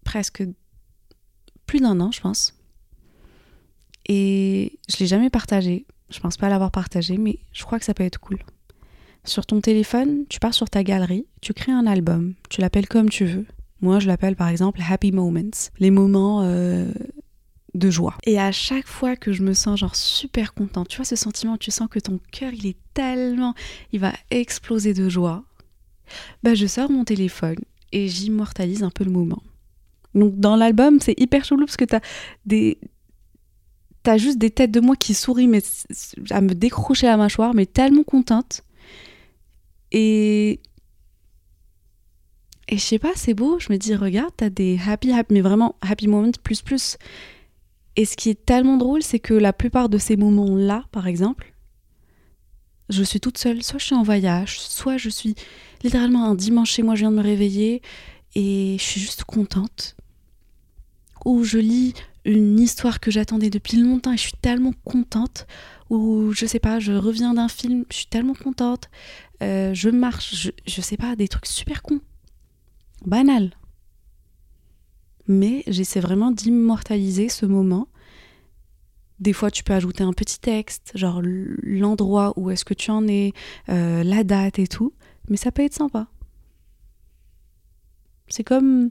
presque 0.06 0.44
plus 1.66 1.80
d'un 1.80 2.00
an, 2.00 2.12
je 2.12 2.22
pense. 2.22 2.54
Et 4.08 4.80
je 4.90 4.98
l'ai 4.98 5.08
jamais 5.08 5.30
partagé. 5.30 5.86
Je 6.10 6.20
pense 6.20 6.38
pas 6.38 6.48
l'avoir 6.48 6.72
partagé, 6.72 7.18
mais 7.18 7.40
je 7.52 7.64
crois 7.64 7.80
que 7.80 7.86
ça 7.86 7.94
peut 7.94 8.04
être 8.04 8.20
cool. 8.20 8.40
Sur 9.26 9.46
ton 9.46 9.62
téléphone, 9.62 10.26
tu 10.28 10.40
pars 10.40 10.54
sur 10.54 10.70
ta 10.70 10.84
galerie, 10.84 11.26
tu 11.42 11.54
crées 11.54 11.72
un 11.72 11.88
album, 11.88 12.34
tu 12.50 12.60
l'appelles 12.60 12.88
comme 12.88 13.10
tu 13.10 13.26
veux. 13.26 13.46
Moi, 13.82 14.00
je 14.00 14.08
l'appelle 14.08 14.36
par 14.36 14.50
exemple 14.50 14.82
Happy 14.88 15.12
Moments, 15.12 15.70
les 15.80 15.92
moments 15.92 16.42
euh, 16.44 16.92
de 17.74 17.90
joie. 17.90 18.18
Et 18.26 18.38
à 18.38 18.52
chaque 18.52 18.88
fois 18.88 19.16
que 19.16 19.32
je 19.32 19.44
me 19.44 19.54
sens 19.54 19.80
genre 19.80 19.96
super 19.96 20.54
contente, 20.54 20.90
tu 20.90 20.98
vois 20.98 21.06
ce 21.06 21.16
sentiment, 21.16 21.58
tu 21.58 21.72
sens 21.72 21.88
que 21.90 22.00
ton 22.00 22.20
cœur 22.32 22.54
il 22.54 22.68
est 22.68 22.78
tellement, 22.94 23.54
il 23.94 24.00
va 24.00 24.14
exploser 24.30 24.94
de 24.94 25.08
joie. 25.08 25.44
Bah, 26.44 26.54
je 26.54 26.68
sors 26.68 26.92
mon 26.92 27.06
téléphone 27.06 27.60
et 27.94 28.10
j'immortalise 28.10 28.84
un 28.84 28.90
peu 28.90 29.06
le 29.06 29.12
moment. 29.12 29.42
Donc 30.16 30.38
dans 30.38 30.58
l'album, 30.58 31.00
c'est 31.00 31.20
hyper 31.20 31.46
chelou 31.46 31.66
parce 31.66 31.78
que 31.78 31.86
t'as 31.86 32.02
des 32.46 32.78
t'as 34.04 34.18
juste 34.18 34.38
des 34.38 34.52
têtes 34.52 34.72
de 34.72 34.82
moi 34.82 34.98
qui 34.98 35.14
sourient 35.14 35.48
mais 35.48 35.62
à 36.30 36.42
me 36.42 36.54
décrocher 36.54 37.08
la 37.08 37.16
mâchoire, 37.16 37.54
mais 37.54 37.66
tellement 37.66 38.04
contente 38.04 38.64
et. 39.94 40.60
Je 42.72 42.78
sais 42.78 43.00
pas, 43.00 43.12
c'est 43.16 43.34
beau. 43.34 43.60
Je 43.60 43.72
me 43.72 43.78
dis, 43.78 43.94
regarde, 43.94 44.32
t'as 44.36 44.50
des 44.50 44.80
happy, 44.88 45.12
happy, 45.12 45.34
mais 45.34 45.42
vraiment 45.42 45.76
happy 45.82 46.08
moments 46.08 46.32
plus 46.44 46.62
plus. 46.62 46.98
Et 47.96 48.06
ce 48.06 48.16
qui 48.16 48.30
est 48.30 48.46
tellement 48.46 48.78
drôle, 48.78 49.04
c'est 49.04 49.20
que 49.20 49.34
la 49.34 49.54
plupart 49.54 49.90
de 49.90 49.98
ces 49.98 50.18
moments-là, 50.18 50.86
par 50.92 51.08
exemple, 51.08 51.54
je 52.90 53.04
suis 53.04 53.20
toute 53.20 53.38
seule. 53.38 53.64
Soit 53.64 53.80
je 53.80 53.86
suis 53.86 53.96
en 53.96 54.04
voyage, 54.04 54.60
soit 54.60 54.98
je 54.98 55.10
suis 55.10 55.36
littéralement 55.84 56.26
un 56.26 56.36
dimanche 56.36 56.72
chez 56.72 56.84
moi, 56.84 56.96
je 56.96 57.02
viens 57.02 57.12
de 57.12 57.18
me 57.18 57.22
réveiller 57.22 57.82
et 58.36 58.78
je 58.80 58.84
suis 58.84 59.02
juste 59.02 59.24
contente. 59.26 59.96
Ou 61.26 61.44
je 61.44 61.60
lis 61.60 61.94
une 62.26 62.60
histoire 62.60 63.00
que 63.00 63.12
j'attendais 63.12 63.50
depuis 63.50 63.78
longtemps 63.78 64.14
et 64.14 64.18
je 64.18 64.24
suis 64.24 64.38
tellement 64.42 64.74
contente. 64.86 65.48
Ou 65.90 66.32
je 66.34 66.46
sais 66.46 66.60
pas, 66.60 66.80
je 66.80 66.94
reviens 66.94 67.34
d'un 67.34 67.50
film, 67.50 67.86
je 67.90 67.98
suis 67.98 68.06
tellement 68.08 68.34
contente. 68.34 68.90
Euh, 69.42 69.74
je 69.74 69.90
marche, 69.90 70.52
je, 70.66 70.82
sais 70.82 70.98
pas, 70.98 71.16
des 71.16 71.28
trucs 71.28 71.46
super 71.46 71.82
cons, 71.82 72.02
banal. 73.06 73.52
Mais 75.28 75.64
j'essaie 75.68 76.00
vraiment 76.00 76.32
d'immortaliser 76.32 77.30
ce 77.30 77.46
moment. 77.46 77.88
Des 79.20 79.34
fois, 79.34 79.52
tu 79.52 79.64
peux 79.64 79.74
ajouter 79.74 80.04
un 80.04 80.14
petit 80.14 80.40
texte, 80.40 80.92
genre 80.96 81.22
l'endroit 81.24 82.34
où 82.36 82.50
est-ce 82.50 82.66
que 82.66 82.74
tu 82.74 82.92
en 82.92 83.08
es, 83.08 83.32
euh, 83.70 84.04
la 84.04 84.24
date 84.24 84.60
et 84.60 84.68
tout. 84.68 84.94
Mais 85.30 85.38
ça 85.38 85.52
peut 85.52 85.64
être 85.64 85.74
sympa. 85.74 86.08
C'est 88.28 88.44
comme 88.44 88.90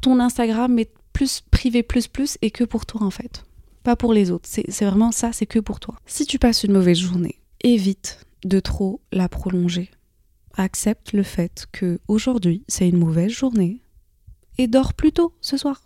ton 0.00 0.20
Instagram, 0.20 0.72
mais 0.74 0.90
plus 1.12 1.42
privé, 1.50 1.82
plus 1.82 2.08
plus, 2.08 2.38
et 2.42 2.50
que 2.50 2.64
pour 2.64 2.86
toi 2.86 3.02
en 3.02 3.10
fait. 3.10 3.44
Pas 3.82 3.96
pour 3.96 4.12
les 4.12 4.30
autres. 4.30 4.48
C'est 4.48 4.84
vraiment 4.84 5.12
ça, 5.12 5.32
c'est 5.32 5.46
que 5.46 5.58
pour 5.58 5.80
toi. 5.80 5.96
Si 6.06 6.26
tu 6.26 6.38
passes 6.38 6.64
une 6.64 6.72
mauvaise 6.72 6.98
journée, 6.98 7.40
évite 7.62 8.26
de 8.44 8.60
trop 8.60 9.00
la 9.12 9.28
prolonger. 9.28 9.90
Accepte 10.56 11.12
le 11.12 11.22
fait 11.22 11.66
que 11.72 12.00
aujourd'hui 12.08 12.64
c'est 12.68 12.88
une 12.88 12.98
mauvaise 12.98 13.30
journée 13.30 13.80
et 14.58 14.66
dors 14.66 14.94
plus 14.94 15.12
tôt 15.12 15.34
ce 15.40 15.56
soir. 15.56 15.82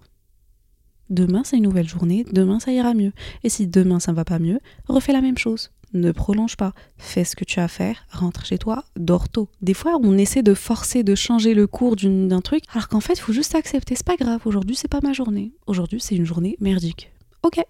Demain 1.10 1.42
c'est 1.44 1.58
une 1.58 1.64
nouvelle 1.64 1.88
journée, 1.88 2.24
demain 2.32 2.58
ça 2.60 2.72
ira 2.72 2.94
mieux. 2.94 3.12
Et 3.42 3.48
si 3.48 3.66
demain 3.66 4.00
ça 4.00 4.12
ne 4.12 4.16
va 4.16 4.24
pas 4.24 4.38
mieux, 4.38 4.58
refais 4.88 5.12
la 5.12 5.20
même 5.20 5.38
chose. 5.38 5.70
Ne 5.94 6.10
prolonge 6.10 6.56
pas, 6.56 6.72
fais 6.98 7.24
ce 7.24 7.36
que 7.36 7.44
tu 7.44 7.60
as 7.60 7.64
à 7.64 7.68
faire, 7.68 8.04
rentre 8.10 8.44
chez 8.44 8.58
toi, 8.58 8.84
dors 8.96 9.28
tôt. 9.28 9.48
Des 9.62 9.74
fois, 9.74 9.96
on 10.02 10.18
essaie 10.18 10.42
de 10.42 10.52
forcer 10.52 11.04
de 11.04 11.14
changer 11.14 11.54
le 11.54 11.68
cours 11.68 11.94
d'un 11.96 12.40
truc, 12.40 12.64
alors 12.72 12.88
qu'en 12.88 12.98
fait, 13.00 13.14
il 13.14 13.20
faut 13.20 13.32
juste 13.32 13.54
accepter. 13.54 13.94
C'est 13.94 14.04
pas 14.04 14.16
grave, 14.16 14.40
aujourd'hui, 14.44 14.74
c'est 14.74 14.88
pas 14.88 15.00
ma 15.02 15.12
journée. 15.12 15.52
Aujourd'hui, 15.68 16.00
c'est 16.00 16.16
une 16.16 16.24
journée 16.24 16.56
merdique. 16.60 17.12
Ok, 17.44 17.60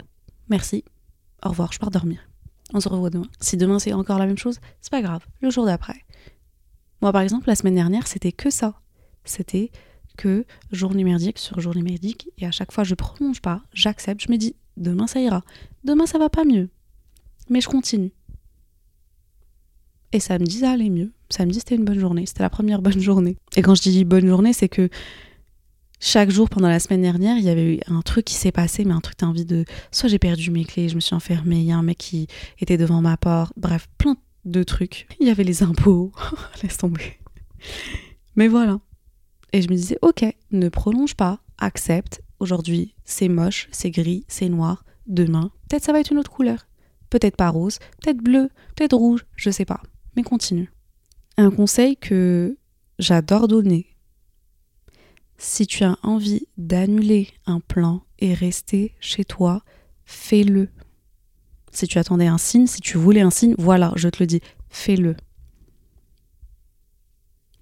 merci, 0.49 0.83
au 1.45 1.49
revoir, 1.49 1.71
je 1.71 1.77
pars 1.77 1.91
dormir. 1.91 2.19
On 2.73 2.79
se 2.79 2.89
revoit 2.89 3.11
demain. 3.11 3.27
Si 3.39 3.57
demain 3.57 3.77
c'est 3.77 3.93
encore 3.93 4.17
la 4.17 4.25
même 4.25 4.37
chose, 4.37 4.59
c'est 4.81 4.91
pas 4.91 5.03
grave. 5.03 5.23
Le 5.41 5.51
jour 5.51 5.65
d'après. 5.65 6.01
Moi 7.01 7.11
par 7.11 7.21
exemple, 7.21 7.47
la 7.47 7.55
semaine 7.55 7.75
dernière, 7.75 8.07
c'était 8.07 8.31
que 8.31 8.49
ça. 8.49 8.81
C'était 9.23 9.69
que 10.17 10.45
journée 10.71 11.03
merdique 11.03 11.37
sur 11.37 11.59
journée 11.59 11.83
merdique, 11.83 12.29
et 12.37 12.45
à 12.47 12.51
chaque 12.51 12.71
fois 12.71 12.83
je 12.83 12.95
prolonge 12.95 13.41
pas, 13.41 13.61
j'accepte, 13.73 14.21
je 14.21 14.31
me 14.31 14.37
dis 14.37 14.55
demain 14.77 15.07
ça 15.07 15.19
ira, 15.19 15.43
demain 15.83 16.05
ça 16.05 16.17
va 16.17 16.29
pas 16.29 16.45
mieux, 16.45 16.69
mais 17.49 17.61
je 17.61 17.67
continue. 17.67 18.11
Et 20.11 20.19
samedi 20.19 20.59
ça 20.59 20.71
allait 20.71 20.89
mieux, 20.89 21.11
samedi 21.29 21.59
c'était 21.59 21.75
une 21.75 21.85
bonne 21.85 21.99
journée, 21.99 22.25
c'était 22.25 22.43
la 22.43 22.49
première 22.49 22.81
bonne 22.81 22.99
journée. 22.99 23.37
Et 23.55 23.61
quand 23.61 23.75
je 23.75 23.81
dis 23.81 24.05
bonne 24.05 24.27
journée, 24.27 24.53
c'est 24.53 24.69
que 24.69 24.89
chaque 25.99 26.29
jour 26.29 26.49
pendant 26.49 26.67
la 26.67 26.79
semaine 26.79 27.01
dernière, 27.01 27.37
il 27.37 27.43
y 27.43 27.49
avait 27.49 27.75
eu 27.75 27.79
un 27.87 28.01
truc 28.01 28.25
qui 28.25 28.35
s'est 28.35 28.51
passé, 28.51 28.85
mais 28.85 28.93
un 28.93 29.01
truc, 29.01 29.17
t'as 29.17 29.25
envie 29.25 29.45
de. 29.45 29.65
Soit 29.91 30.09
j'ai 30.09 30.19
perdu 30.19 30.51
mes 30.51 30.65
clés, 30.65 30.89
je 30.89 30.95
me 30.95 30.99
suis 30.99 31.15
enfermée, 31.15 31.57
il 31.57 31.65
y 31.65 31.71
a 31.71 31.77
un 31.77 31.83
mec 31.83 31.97
qui 31.97 32.27
était 32.59 32.77
devant 32.77 33.01
ma 33.01 33.17
porte, 33.17 33.53
bref, 33.57 33.87
plein 33.97 34.17
de 34.45 34.63
trucs. 34.63 35.07
Il 35.19 35.27
y 35.27 35.29
avait 35.29 35.43
les 35.43 35.63
impôts, 35.63 36.11
laisse 36.63 36.77
tomber. 36.77 37.17
Mais 38.35 38.47
voilà. 38.47 38.79
Et 39.53 39.61
je 39.61 39.69
me 39.69 39.75
disais, 39.75 39.97
ok, 40.01 40.25
ne 40.51 40.69
prolonge 40.69 41.15
pas, 41.15 41.39
accepte. 41.57 42.21
Aujourd'hui, 42.39 42.93
c'est 43.05 43.29
moche, 43.29 43.67
c'est 43.71 43.91
gris, 43.91 44.25
c'est 44.27 44.49
noir. 44.49 44.83
Demain, 45.07 45.51
peut-être 45.69 45.83
ça 45.83 45.93
va 45.93 45.99
être 45.99 46.11
une 46.11 46.17
autre 46.17 46.31
couleur. 46.31 46.67
Peut-être 47.15 47.37
pas 47.37 47.47
rose, 47.47 47.79
peut-être 48.01 48.17
bleu, 48.17 48.49
peut-être 48.75 48.97
rouge, 48.97 49.25
je 49.37 49.49
sais 49.49 49.63
pas. 49.63 49.81
Mais 50.17 50.23
continue. 50.23 50.69
Un 51.37 51.49
conseil 51.49 51.95
que 51.95 52.57
j'adore 52.99 53.47
donner 53.47 53.95
si 55.37 55.65
tu 55.65 55.85
as 55.85 55.97
envie 56.03 56.49
d'annuler 56.57 57.29
un 57.45 57.61
plan 57.61 58.03
et 58.19 58.33
rester 58.33 58.93
chez 58.99 59.23
toi, 59.23 59.63
fais-le. 60.03 60.67
Si 61.71 61.87
tu 61.87 61.99
attendais 61.99 62.27
un 62.27 62.37
signe, 62.37 62.67
si 62.67 62.81
tu 62.81 62.97
voulais 62.97 63.21
un 63.21 63.29
signe, 63.29 63.55
voilà, 63.57 63.93
je 63.95 64.09
te 64.09 64.21
le 64.21 64.27
dis, 64.27 64.41
fais-le. 64.67 65.15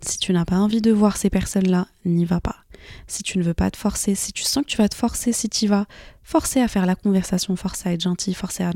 Si 0.02 0.18
tu 0.18 0.34
n'as 0.34 0.46
pas 0.46 0.58
envie 0.58 0.82
de 0.82 0.92
voir 0.92 1.16
ces 1.16 1.30
personnes-là, 1.30 1.88
n'y 2.06 2.26
va 2.26 2.42
pas. 2.42 2.58
Si 3.06 3.22
tu 3.22 3.38
ne 3.38 3.44
veux 3.44 3.54
pas 3.54 3.70
te 3.70 3.78
forcer, 3.78 4.16
si 4.16 4.34
tu 4.34 4.42
sens 4.42 4.64
que 4.64 4.70
tu 4.70 4.78
vas 4.78 4.90
te 4.90 4.96
forcer, 4.96 5.32
si 5.32 5.48
tu 5.48 5.68
vas 5.68 5.86
forcer 6.24 6.60
à 6.60 6.68
faire 6.68 6.88
la 6.88 6.96
conversation, 6.96 7.56
forcer 7.56 7.90
à 7.90 7.94
être 7.94 8.02
gentil, 8.02 8.34
forcer 8.34 8.64
à... 8.64 8.72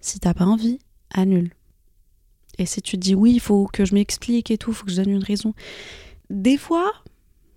Si 0.00 0.20
t'as 0.20 0.34
pas 0.34 0.46
envie, 0.46 0.78
annule. 1.12 1.52
Et 2.58 2.66
si 2.66 2.82
tu 2.82 2.96
te 2.96 3.02
dis 3.02 3.14
oui, 3.14 3.32
il 3.34 3.40
faut 3.40 3.66
que 3.66 3.84
je 3.84 3.94
m'explique 3.94 4.50
et 4.50 4.58
tout, 4.58 4.72
faut 4.72 4.84
que 4.84 4.90
je 4.90 4.96
donne 4.96 5.10
une 5.10 5.24
raison. 5.24 5.54
Des 6.28 6.56
fois, 6.56 6.92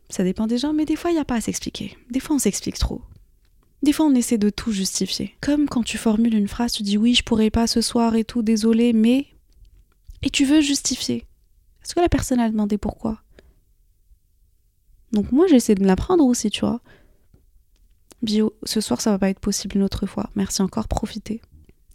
ça 0.10 0.24
dépend 0.24 0.48
des 0.48 0.58
gens, 0.58 0.74
mais 0.74 0.86
des 0.86 0.96
fois, 0.96 1.12
il 1.12 1.16
n'y 1.16 1.20
a 1.20 1.26
pas 1.26 1.36
à 1.36 1.42
s'expliquer. 1.42 1.98
Des 2.10 2.20
fois, 2.20 2.36
on 2.36 2.40
s'explique 2.40 2.78
trop. 2.78 3.02
Des 3.82 3.92
fois, 3.92 4.06
on 4.06 4.16
essaie 4.16 4.38
de 4.38 4.50
tout 4.50 4.72
justifier. 4.72 5.36
Comme 5.42 5.68
quand 5.68 5.84
tu 5.84 5.98
formules 5.98 6.36
une 6.36 6.48
phrase, 6.48 6.72
tu 6.72 6.84
dis 6.84 6.98
oui, 6.98 7.16
je 7.16 7.24
pourrais 7.24 7.50
pas 7.50 7.68
ce 7.68 7.82
soir 7.82 8.16
et 8.16 8.24
tout, 8.24 8.42
désolé, 8.42 8.94
mais. 8.94 9.28
Et 10.22 10.30
tu 10.30 10.46
veux 10.46 10.62
justifier. 10.62 11.28
Est-ce 11.84 11.96
que 11.96 12.00
la 12.00 12.08
personne 12.08 12.40
a 12.40 12.50
demandé 12.50 12.78
pourquoi? 12.78 13.22
Donc, 15.12 15.32
moi, 15.32 15.48
j'essaie 15.48 15.76
de 15.76 15.82
me 15.82 15.88
l'apprendre 15.88 16.26
aussi, 16.26 16.50
tu 16.50 16.62
vois. 16.62 16.82
Bio, 18.22 18.56
ce 18.64 18.80
soir, 18.80 19.02
ça 19.02 19.12
va 19.12 19.20
pas 19.20 19.30
être 19.30 19.42
possible 19.42 19.76
une 19.76 19.84
autre 19.84 20.06
fois. 20.06 20.30
Merci 20.36 20.62
encore, 20.62 20.88
profitez. 20.88 21.42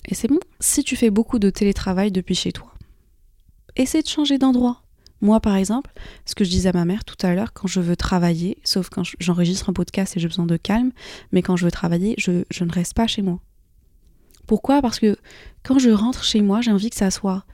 Et 0.06 0.14
c'est 0.14 0.28
bon. 0.28 0.40
Si 0.60 0.84
tu 0.84 0.96
fais 0.96 1.10
beaucoup 1.10 1.38
de 1.38 1.50
télétravail 1.50 2.10
depuis 2.12 2.34
chez 2.34 2.52
toi, 2.52 2.72
essaie 3.76 4.02
de 4.02 4.08
changer 4.08 4.38
d'endroit. 4.38 4.82
Moi, 5.20 5.40
par 5.40 5.56
exemple, 5.56 5.90
ce 6.26 6.34
que 6.34 6.44
je 6.44 6.50
disais 6.50 6.68
à 6.68 6.72
ma 6.72 6.84
mère 6.84 7.04
tout 7.04 7.16
à 7.26 7.34
l'heure, 7.34 7.52
quand 7.52 7.66
je 7.66 7.80
veux 7.80 7.96
travailler, 7.96 8.58
sauf 8.62 8.88
quand 8.88 9.02
j'enregistre 9.18 9.68
un 9.68 9.72
podcast 9.72 10.16
et 10.16 10.20
j'ai 10.20 10.28
besoin 10.28 10.46
de 10.46 10.56
calme, 10.56 10.92
mais 11.32 11.42
quand 11.42 11.56
je 11.56 11.64
veux 11.64 11.70
travailler, 11.70 12.14
je, 12.18 12.44
je 12.50 12.64
ne 12.64 12.72
reste 12.72 12.94
pas 12.94 13.06
chez 13.06 13.22
moi. 13.22 13.40
Pourquoi? 14.46 14.80
Parce 14.80 14.98
que 14.98 15.16
quand 15.64 15.78
je 15.78 15.90
rentre 15.90 16.24
chez 16.24 16.40
moi, 16.40 16.60
j'ai 16.60 16.70
envie 16.70 16.90
que 16.90 16.96
ça 16.96 17.10
soit 17.10 17.44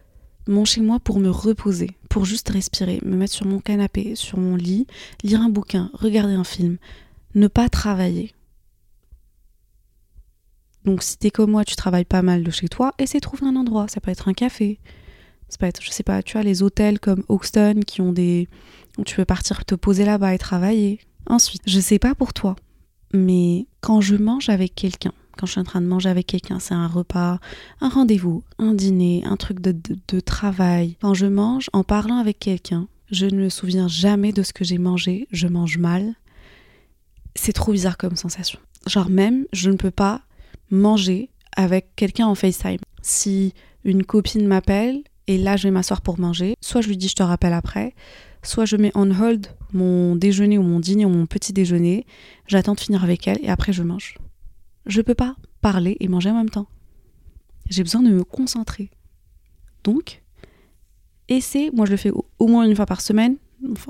mon 0.47 0.65
chez 0.65 0.83
moi 0.83 1.01
pour 1.01 1.21
me 1.21 1.31
reposer, 1.31 1.91
pour 2.11 2.25
juste 2.27 2.51
respirer, 2.51 3.01
me 3.05 3.17
mettre 3.17 3.33
sur 3.33 3.47
mon 3.47 3.61
canapé, 3.61 4.15
sur 4.15 4.39
mon 4.39 4.57
lit, 4.57 4.87
lire 5.23 5.41
un 5.41 5.49
bouquin, 5.49 5.91
regarder 5.95 6.35
un 6.35 6.45
film, 6.45 6.77
ne 7.35 7.49
pas 7.49 7.69
travailler. 7.69 8.33
Donc 10.85 11.03
si 11.03 11.17
t'es 11.19 11.31
comme 11.31 11.50
moi, 11.50 11.64
tu 11.64 11.76
travailles 11.76 12.05
pas 12.05 12.23
mal 12.23 12.43
de 12.43 12.50
chez 12.50 12.69
toi, 12.69 12.95
essaie 12.99 13.19
de 13.19 13.23
trouver 13.23 13.47
un 13.47 13.57
endroit. 13.57 13.88
Ça 13.88 14.00
peut 14.00 14.11
être 14.11 14.29
un 14.29 14.35
café, 14.35 14.79
ça 15.49 15.57
peut 15.59 15.67
être, 15.67 15.83
je 15.83 15.91
sais 15.91 16.03
pas, 16.03 16.23
tu 16.23 16.35
vois, 16.35 16.43
les 16.43 16.62
hôtels 16.62 17.00
comme 17.00 17.25
Hoxton 17.29 17.81
qui 17.87 18.00
ont 18.00 18.12
des. 18.12 18.49
où 18.99 19.05
tu 19.05 19.17
peux 19.17 19.25
partir 19.25 19.64
te 19.64 19.75
poser 19.75 20.05
là-bas 20.05 20.35
et 20.35 20.38
travailler. 20.38 21.00
Ensuite, 21.26 21.62
je 21.67 21.81
sais 21.81 21.99
pas 21.99 22.14
pour 22.14 22.35
toi, 22.35 22.57
mais 23.12 23.67
quand 23.81 24.00
je 24.00 24.17
mange 24.17 24.50
avec 24.50 24.75
quelqu'un, 24.75 25.12
quand 25.37 25.47
je 25.47 25.53
suis 25.53 25.61
en 25.61 25.64
train 25.64 25.81
de 25.81 25.87
manger 25.87 26.11
avec 26.11 26.26
quelqu'un, 26.26 26.59
c'est 26.59 26.75
un 26.75 26.87
repas, 26.87 27.38
un 27.81 27.88
rendez-vous, 27.88 28.43
un 28.59 28.75
dîner, 28.75 29.23
un 29.25 29.37
truc 29.37 29.61
de, 29.61 29.75
de, 30.09 30.21
travail. 30.21 30.97
Quand 31.00 31.14
je 31.14 31.26
mange 31.26 31.71
en 31.73 31.83
parlant 31.83 32.19
avec 32.19 32.38
quelqu'un, 32.38 32.88
je 33.11 33.26
ne 33.26 33.43
me 33.43 33.49
souviens 33.49 33.88
jamais 33.88 34.33
de 34.33 34.43
ce 34.43 34.53
que 34.53 34.64
j'ai 34.64 34.79
mangé, 34.79 35.26
je 35.33 35.47
mange 35.47 35.79
mal. 35.79 36.14
C'est 37.35 37.53
trop 37.53 37.73
bizarre 37.73 37.97
comme 37.97 38.17
sensation. 38.17 38.61
Genre 38.87 39.09
même, 39.09 39.47
je 39.53 39.71
ne 39.71 39.76
peux 39.76 39.91
pas 39.91 40.23
manger 40.75 41.31
avec 41.57 41.95
quelqu'un 41.97 42.26
en 42.26 42.35
FaceTime. 42.35 42.81
Si 43.02 43.54
une 43.85 44.04
copine 44.04 44.47
m'appelle 44.47 45.02
et 45.26 45.38
là 45.38 45.57
je 45.57 45.69
vais 45.69 45.71
m'asseoir 45.71 46.02
pour 46.02 46.19
manger. 46.19 46.54
Soit 46.61 46.81
je 46.81 46.88
lui 46.88 46.97
dis 46.97 47.09
je 47.09 47.14
te 47.14 47.23
rappelle 47.23 47.52
après, 47.52 47.95
soit 48.43 48.64
je 48.64 48.76
mets 48.76 48.93
on 48.95 49.11
hold 49.11 49.47
mon 49.73 50.16
déjeuner 50.16 50.59
ou 50.59 50.62
mon 50.62 50.81
dîner 50.81 51.04
ou 51.04 51.11
mon 51.11 51.26
petit 51.26 51.52
déjeuner, 51.52 52.07
j'attends 52.47 52.75
de 52.75 52.81
finir 52.81 53.04
avec 53.04 53.26
elle 53.26 53.38
et 53.43 53.49
après 53.49 53.73
je 53.73 53.83
mange. 53.83 54.19
Je 54.87 55.00
peux 55.00 55.14
pas 55.14 55.37
parler 55.61 55.97
et 56.00 56.09
manger 56.09 56.31
en 56.31 56.37
même 56.37 56.50
temps. 56.50 56.66
J'ai 57.71 57.83
besoin 57.83 58.02
de 58.02 58.11
me 58.11 58.25
concentrer. 58.25 58.90
Donc, 59.83 60.23
essaie, 61.28 61.71
moi 61.73 61.87
je 61.87 61.93
le 61.93 61.97
fais 61.97 62.11
au, 62.11 62.47
moins 62.47 62.66
une 62.66 62.76
fois 62.76 62.87
par 62.87 63.00
semaine. 63.00 63.37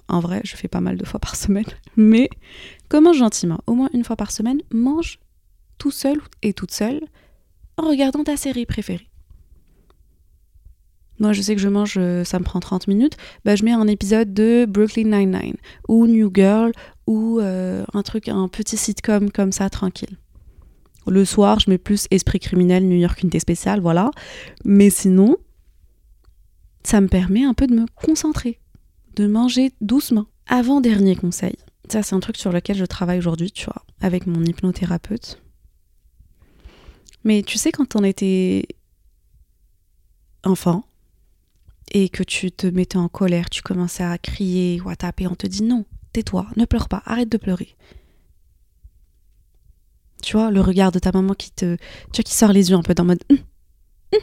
en 0.08 0.20
vrai, 0.20 0.40
je 0.44 0.54
fais 0.56 0.68
pas 0.68 0.80
mal 0.80 0.96
de 0.96 1.04
fois 1.04 1.18
par 1.18 1.34
semaine, 1.44 1.66
mais 1.96 2.28
commence 2.88 3.16
gentiment. 3.16 3.58
Au 3.66 3.74
moins 3.74 3.88
une 3.92 4.04
fois 4.04 4.16
par 4.16 4.30
semaine, 4.30 4.60
mange 4.72 5.18
tout 5.84 5.90
seul 5.90 6.18
et 6.40 6.54
toute 6.54 6.70
seule 6.70 7.02
en 7.76 7.90
regardant 7.90 8.24
ta 8.24 8.38
série 8.38 8.64
préférée. 8.64 9.10
Moi, 11.18 11.34
je 11.34 11.42
sais 11.42 11.54
que 11.54 11.60
je 11.60 11.68
mange, 11.68 11.96
euh, 11.98 12.24
ça 12.24 12.38
me 12.38 12.44
prend 12.44 12.58
30 12.58 12.88
minutes. 12.88 13.18
Bah, 13.44 13.54
je 13.54 13.64
mets 13.64 13.72
un 13.72 13.86
épisode 13.86 14.32
de 14.32 14.64
Brooklyn 14.66 15.10
Nine-Nine 15.14 15.56
ou 15.86 16.06
New 16.06 16.30
Girl 16.34 16.72
ou 17.06 17.38
euh, 17.38 17.84
un 17.92 18.02
truc, 18.02 18.30
un 18.30 18.48
petit 18.48 18.78
sitcom 18.78 19.30
comme 19.30 19.52
ça, 19.52 19.68
tranquille. 19.68 20.16
Le 21.06 21.26
soir, 21.26 21.60
je 21.60 21.68
mets 21.68 21.76
plus 21.76 22.06
Esprit 22.10 22.40
criminel, 22.40 22.88
New 22.88 22.96
York 22.96 23.20
Unité 23.20 23.38
spéciale, 23.38 23.80
voilà. 23.80 24.10
Mais 24.64 24.88
sinon, 24.88 25.36
ça 26.82 27.02
me 27.02 27.08
permet 27.08 27.44
un 27.44 27.52
peu 27.52 27.66
de 27.66 27.74
me 27.74 27.84
concentrer, 27.94 28.58
de 29.16 29.26
manger 29.26 29.72
doucement. 29.82 30.24
Avant-dernier 30.46 31.14
conseil. 31.14 31.56
Ça, 31.90 32.02
c'est 32.02 32.14
un 32.14 32.20
truc 32.20 32.38
sur 32.38 32.52
lequel 32.52 32.76
je 32.78 32.86
travaille 32.86 33.18
aujourd'hui, 33.18 33.52
tu 33.52 33.66
vois, 33.66 33.84
avec 34.00 34.26
mon 34.26 34.42
hypnothérapeute. 34.42 35.43
Mais 37.24 37.42
tu 37.42 37.58
sais, 37.58 37.72
quand 37.72 37.96
on 37.96 38.04
était 38.04 38.66
enfant, 40.44 40.84
et 41.92 42.08
que 42.08 42.22
tu 42.22 42.50
te 42.50 42.66
mettais 42.66 42.96
en 42.96 43.08
colère, 43.08 43.50
tu 43.50 43.62
commençais 43.62 44.04
à 44.04 44.18
crier 44.18 44.80
ou 44.80 44.88
à 44.88 44.96
taper, 44.96 45.26
on 45.26 45.34
te 45.34 45.46
dit 45.46 45.62
non, 45.62 45.84
tais-toi, 46.12 46.46
ne 46.56 46.64
pleure 46.64 46.88
pas, 46.88 47.02
arrête 47.06 47.28
de 47.28 47.36
pleurer. 47.36 47.76
Tu 50.22 50.36
vois, 50.36 50.50
le 50.50 50.60
regard 50.60 50.90
de 50.90 50.98
ta 50.98 51.12
maman 51.12 51.34
qui 51.34 51.50
te. 51.50 51.76
Tu 51.76 52.16
vois, 52.16 52.24
qui 52.24 52.34
sort 52.34 52.52
les 52.52 52.70
yeux 52.70 52.76
un 52.76 52.82
peu 52.82 52.94
dans 52.94 53.04
mode. 53.04 53.22
Hum, 53.30 53.38
hum, 54.14 54.20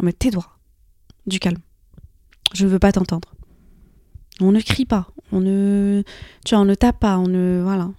en 0.00 0.04
mode 0.04 0.18
tais-toi, 0.18 0.46
du 1.26 1.38
calme. 1.38 1.60
Je 2.54 2.64
ne 2.64 2.70
veux 2.70 2.78
pas 2.78 2.92
t'entendre. 2.92 3.34
On 4.40 4.52
ne 4.52 4.60
crie 4.60 4.86
pas, 4.86 5.08
on 5.32 5.40
ne. 5.40 6.02
Tu 6.44 6.54
vois, 6.54 6.62
on 6.62 6.64
ne 6.64 6.74
tape 6.74 6.98
pas, 6.98 7.18
on 7.18 7.28
ne. 7.28 7.60
Voilà. 7.62 7.90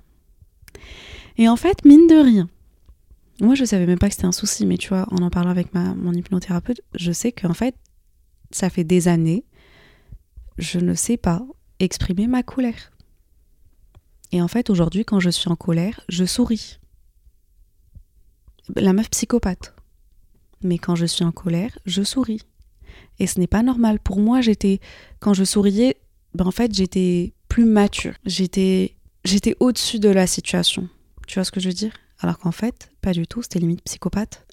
Et 1.38 1.48
en 1.48 1.56
fait, 1.56 1.86
mine 1.86 2.08
de 2.08 2.16
rien, 2.16 2.50
moi 3.42 3.56
je 3.56 3.66
savais 3.66 3.86
même 3.86 4.00
pas 4.00 4.08
que 4.08 4.16
c'était 4.16 4.28
un 4.28 4.32
souci, 4.32 4.66
mais 4.66 4.78
tu 4.78 4.90
vois, 4.90 5.08
en 5.12 5.22
en 5.22 5.30
parlant 5.30 5.50
avec 5.52 5.74
ma, 5.74 5.94
mon 5.96 6.14
hypnothérapeute, 6.14 6.82
je 6.96 7.12
sais 7.12 7.32
qu'en 7.32 7.54
fait, 7.54 7.76
ça 8.52 8.70
fait 8.70 8.84
des 8.84 9.08
années, 9.08 9.46
je 10.58 10.80
ne 10.80 10.94
sais 10.94 11.18
pas 11.18 11.46
exprimer 11.80 12.28
ma 12.28 12.44
colère. 12.44 12.92
Et 14.32 14.42
en 14.42 14.48
fait, 14.48 14.70
aujourd'hui, 14.70 15.06
quand 15.06 15.20
je 15.20 15.30
suis 15.30 15.50
en 15.50 15.56
colère, 15.56 16.02
je 16.10 16.26
souris. 16.26 16.80
La 18.76 18.94
meuf 18.94 19.10
psychopathe. 19.10 19.76
Mais 20.62 20.78
quand 20.78 20.96
je 20.96 21.06
suis 21.06 21.24
en 21.24 21.32
colère, 21.32 21.78
je 21.86 22.04
souris. 22.04 22.42
Et 23.20 23.28
ce 23.28 23.40
n'est 23.40 23.48
pas 23.48 23.64
normal. 23.64 24.00
Pour 24.00 24.20
moi, 24.20 24.42
j'étais. 24.42 24.80
Quand 25.20 25.34
je 25.34 25.44
souriais, 25.44 25.98
ben 26.34 26.48
en 26.48 26.52
fait, 26.52 26.74
j'étais 26.74 27.34
plus 27.50 27.66
mature. 27.66 28.14
J'étais. 28.26 28.96
J'étais 29.24 29.56
au-dessus 29.60 30.00
de 30.00 30.10
la 30.10 30.28
situation. 30.28 30.90
Tu 31.28 31.36
vois 31.36 31.44
ce 31.44 31.52
que 31.52 31.60
je 31.60 31.70
veux 31.70 31.74
dire? 31.74 31.94
Alors 32.20 32.40
qu'en 32.40 32.52
fait, 32.52 32.92
pas 33.02 33.12
du 33.12 33.28
tout. 33.28 33.42
C'était 33.42 33.60
limite 33.60 33.84
psychopathe 33.84 34.46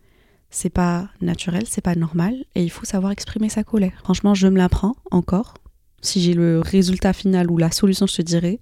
c'est 0.53 0.71
pas 0.71 1.09
naturel, 1.21 1.65
c'est 1.67 1.81
pas 1.81 1.95
normal, 1.95 2.45
et 2.55 2.63
il 2.63 2.71
faut 2.71 2.85
savoir 2.85 3.11
exprimer 3.11 3.49
sa 3.49 3.65
colère. 3.65 3.99
Franchement, 4.05 4.35
je 4.35 4.47
me 4.47 4.59
l'apprends 4.59 4.95
encore. 5.11 5.55
Si 6.03 6.21
j'ai 6.21 6.35
le 6.35 6.61
résultat 6.61 7.13
final 7.13 7.51
ou 7.51 7.57
la 7.57 7.71
solution, 7.71 8.07
je 8.07 8.17
te 8.17 8.23
dirai. 8.23 8.61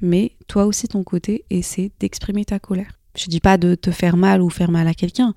Mais 0.00 0.36
toi 0.46 0.64
aussi, 0.64 0.88
ton 0.88 1.02
côté, 1.02 1.44
essaie 1.50 1.90
d'exprimer 1.98 2.44
ta 2.44 2.58
colère. 2.58 2.98
Je 3.16 3.26
dis 3.26 3.40
pas 3.40 3.58
de 3.58 3.74
te 3.74 3.90
faire 3.90 4.16
mal 4.16 4.40
ou 4.40 4.48
faire 4.48 4.70
mal 4.70 4.86
à 4.86 4.94
quelqu'un, 4.94 5.34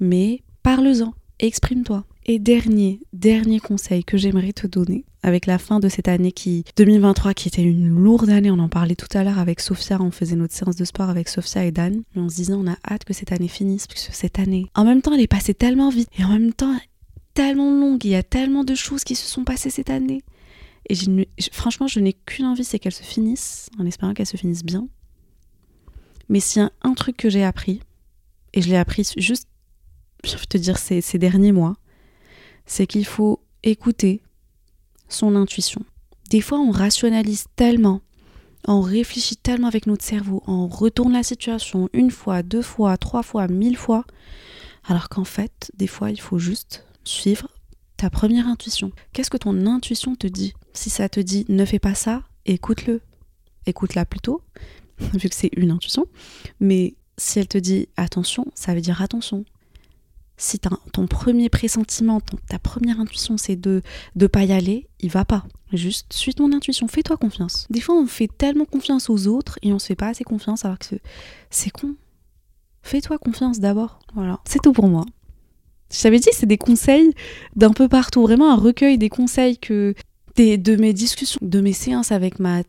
mais 0.00 0.42
parle-en, 0.62 1.14
exprime-toi. 1.38 2.04
Et 2.24 2.38
dernier, 2.38 3.00
dernier 3.12 3.60
conseil 3.60 4.04
que 4.04 4.16
j'aimerais 4.16 4.52
te 4.52 4.66
donner, 4.66 5.04
avec 5.26 5.46
la 5.46 5.58
fin 5.58 5.80
de 5.80 5.88
cette 5.88 6.06
année 6.06 6.30
qui 6.30 6.64
2023 6.76 7.34
qui 7.34 7.48
était 7.48 7.62
une 7.62 7.88
lourde 7.88 8.30
année. 8.30 8.50
On 8.50 8.60
en 8.60 8.68
parlait 8.68 8.94
tout 8.94 9.08
à 9.12 9.24
l'heure 9.24 9.40
avec 9.40 9.60
Sophia, 9.60 10.00
on 10.00 10.12
faisait 10.12 10.36
notre 10.36 10.54
séance 10.54 10.76
de 10.76 10.84
sport 10.84 11.10
avec 11.10 11.28
Sophia 11.28 11.64
et 11.64 11.72
Dan, 11.72 12.02
et 12.14 12.18
on 12.20 12.28
se 12.28 12.36
disait 12.36 12.54
on 12.54 12.66
a 12.68 12.76
hâte 12.88 13.04
que 13.04 13.12
cette 13.12 13.32
année 13.32 13.48
finisse 13.48 13.88
puisque 13.88 14.14
cette 14.14 14.38
année, 14.38 14.66
en 14.76 14.84
même 14.84 15.02
temps, 15.02 15.12
elle 15.12 15.20
est 15.20 15.26
passée 15.26 15.52
tellement 15.52 15.90
vite 15.90 16.08
et 16.16 16.24
en 16.24 16.28
même 16.28 16.52
temps 16.52 16.78
tellement 17.34 17.72
longue. 17.72 18.04
Il 18.04 18.10
y 18.10 18.14
a 18.14 18.22
tellement 18.22 18.62
de 18.62 18.76
choses 18.76 19.02
qui 19.02 19.16
se 19.16 19.26
sont 19.26 19.42
passées 19.42 19.70
cette 19.70 19.90
année. 19.90 20.22
Et 20.88 20.94
franchement, 21.50 21.88
je 21.88 21.98
n'ai 21.98 22.12
qu'une 22.12 22.46
envie, 22.46 22.62
c'est 22.62 22.78
qu'elle 22.78 22.92
se 22.92 23.02
finisse, 23.02 23.68
en 23.80 23.84
espérant 23.84 24.14
qu'elle 24.14 24.26
se 24.26 24.36
finisse 24.36 24.64
bien. 24.64 24.86
Mais 26.28 26.38
s'il 26.38 26.62
y 26.62 26.64
a 26.64 26.70
un 26.82 26.94
truc 26.94 27.16
que 27.16 27.28
j'ai 27.28 27.42
appris, 27.42 27.80
et 28.54 28.62
je 28.62 28.68
l'ai 28.68 28.76
appris 28.76 29.02
juste, 29.16 29.48
je 30.24 30.36
vais 30.36 30.46
te 30.48 30.56
dire, 30.56 30.78
ces 30.78 31.18
derniers 31.18 31.50
mois, 31.50 31.74
c'est 32.64 32.86
qu'il 32.86 33.04
faut 33.04 33.40
écouter 33.64 34.22
son 35.08 35.36
intuition. 35.36 35.82
Des 36.30 36.40
fois, 36.40 36.58
on 36.58 36.70
rationalise 36.70 37.46
tellement, 37.54 38.00
on 38.66 38.80
réfléchit 38.80 39.36
tellement 39.36 39.68
avec 39.68 39.86
notre 39.86 40.04
cerveau, 40.04 40.42
on 40.46 40.66
retourne 40.66 41.12
la 41.12 41.22
situation 41.22 41.88
une 41.92 42.10
fois, 42.10 42.42
deux 42.42 42.62
fois, 42.62 42.96
trois 42.96 43.22
fois, 43.22 43.46
mille 43.48 43.76
fois, 43.76 44.04
alors 44.84 45.08
qu'en 45.08 45.24
fait, 45.24 45.70
des 45.76 45.86
fois, 45.86 46.10
il 46.10 46.20
faut 46.20 46.38
juste 46.38 46.84
suivre 47.04 47.48
ta 47.96 48.10
première 48.10 48.46
intuition. 48.46 48.92
Qu'est-ce 49.12 49.30
que 49.30 49.36
ton 49.36 49.66
intuition 49.66 50.16
te 50.16 50.26
dit? 50.26 50.54
Si 50.72 50.90
ça 50.90 51.08
te 51.08 51.20
dit 51.20 51.46
ne 51.48 51.64
fais 51.64 51.78
pas 51.78 51.94
ça, 51.94 52.22
écoute-le. 52.44 53.00
Écoute-la 53.66 54.04
plutôt, 54.04 54.42
vu 55.14 55.28
que 55.28 55.34
c'est 55.34 55.50
une 55.56 55.70
intuition. 55.70 56.06
Mais 56.60 56.94
si 57.18 57.38
elle 57.38 57.48
te 57.48 57.58
dit 57.58 57.88
attention, 57.96 58.46
ça 58.54 58.74
veut 58.74 58.80
dire 58.80 59.00
attention. 59.02 59.44
Si 60.38 60.58
ton 60.58 61.06
premier 61.06 61.48
pressentiment, 61.48 62.20
ta 62.48 62.58
première 62.58 63.00
intuition, 63.00 63.38
c'est 63.38 63.56
de 63.56 63.82
ne 64.16 64.26
pas 64.26 64.44
y 64.44 64.52
aller, 64.52 64.86
il 65.00 65.10
va 65.10 65.24
pas. 65.24 65.44
Juste 65.72 66.12
suis 66.12 66.34
ton 66.34 66.52
intuition, 66.52 66.88
fais-toi 66.88 67.16
confiance. 67.16 67.66
Des 67.70 67.80
fois, 67.80 67.96
on 67.96 68.06
fait 68.06 68.28
tellement 68.28 68.66
confiance 68.66 69.08
aux 69.08 69.26
autres 69.28 69.58
et 69.62 69.72
on 69.72 69.78
se 69.78 69.86
fait 69.86 69.96
pas 69.96 70.08
assez 70.08 70.24
confiance 70.24 70.64
alors 70.64 70.78
que 70.78 70.96
c'est 71.50 71.70
con. 71.70 71.96
Fais-toi 72.82 73.18
confiance 73.18 73.58
d'abord. 73.60 73.98
Voilà. 74.14 74.40
C'est 74.44 74.62
tout 74.62 74.72
pour 74.72 74.88
moi. 74.88 75.04
Je 75.90 76.02
t'avais 76.02 76.18
dit, 76.18 76.28
c'est 76.32 76.46
des 76.46 76.58
conseils 76.58 77.12
d'un 77.54 77.72
peu 77.72 77.88
partout, 77.88 78.22
vraiment 78.22 78.52
un 78.52 78.56
recueil 78.56 78.98
des 78.98 79.08
conseils 79.08 79.58
que 79.58 79.94
des, 80.34 80.58
de 80.58 80.76
mes 80.76 80.92
discussions, 80.92 81.40
de 81.42 81.60
mes 81.60 81.72
séances 81.72 82.12
avec 82.12 82.38
ma, 82.38 82.62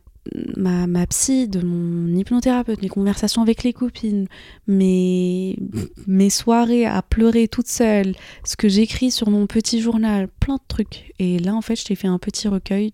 ma, 0.56 0.86
ma 0.86 1.06
psy, 1.06 1.48
de 1.48 1.60
mon 1.60 2.14
hypnothérapeute, 2.14 2.82
mes 2.82 2.88
conversations 2.88 3.42
avec 3.42 3.62
les 3.62 3.72
copines, 3.72 4.26
mes, 4.66 5.58
mes 6.06 6.30
soirées 6.30 6.86
à 6.86 7.02
pleurer 7.02 7.48
toute 7.48 7.68
seule, 7.68 8.14
ce 8.44 8.56
que 8.56 8.68
j'écris 8.68 9.10
sur 9.10 9.30
mon 9.30 9.46
petit 9.46 9.80
journal, 9.80 10.28
plein 10.40 10.56
de 10.56 10.62
trucs. 10.68 11.12
Et 11.18 11.38
là, 11.38 11.54
en 11.54 11.62
fait, 11.62 11.76
je 11.76 11.84
t'ai 11.84 11.94
fait 11.94 12.08
un 12.08 12.18
petit 12.18 12.48
recueil 12.48 12.92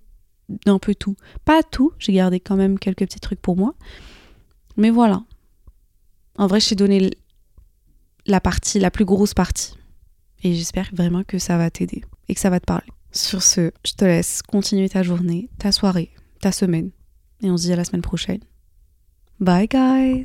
d'un 0.66 0.78
peu 0.78 0.94
tout. 0.94 1.16
Pas 1.44 1.62
tout, 1.62 1.92
j'ai 1.98 2.12
gardé 2.12 2.40
quand 2.40 2.56
même 2.56 2.78
quelques 2.78 3.06
petits 3.06 3.20
trucs 3.20 3.40
pour 3.40 3.56
moi. 3.56 3.74
Mais 4.76 4.90
voilà. 4.90 5.22
En 6.36 6.46
vrai, 6.46 6.60
je 6.60 6.68
t'ai 6.68 6.74
donné 6.74 7.10
la 8.26 8.40
partie, 8.40 8.78
la 8.78 8.90
plus 8.90 9.04
grosse 9.04 9.34
partie. 9.34 9.74
Et 10.42 10.54
j'espère 10.54 10.90
vraiment 10.92 11.24
que 11.24 11.38
ça 11.38 11.56
va 11.56 11.70
t'aider 11.70 12.04
et 12.28 12.34
que 12.34 12.40
ça 12.40 12.50
va 12.50 12.60
te 12.60 12.66
parler. 12.66 12.86
Sur 13.12 13.42
ce, 13.42 13.70
je 13.86 13.92
te 13.92 14.04
laisse 14.04 14.42
continuer 14.42 14.88
ta 14.88 15.02
journée, 15.02 15.48
ta 15.58 15.72
soirée, 15.72 16.10
ta 16.40 16.52
semaine. 16.52 16.90
Et 17.44 17.50
on 17.50 17.58
se 17.58 17.64
dit 17.64 17.72
à 17.72 17.76
la 17.76 17.84
semaine 17.84 18.02
prochaine. 18.02 18.40
Bye 19.38 19.68
guys 19.68 20.24